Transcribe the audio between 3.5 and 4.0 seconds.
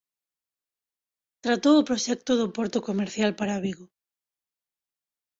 Vigo.